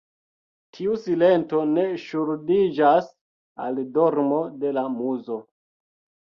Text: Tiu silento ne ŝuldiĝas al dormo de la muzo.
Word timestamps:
Tiu 0.77 0.95
silento 1.01 1.59
ne 1.73 1.83
ŝuldiĝas 2.07 3.13
al 3.69 3.81
dormo 4.01 4.43
de 4.65 4.75
la 4.81 4.89
muzo. 4.99 5.41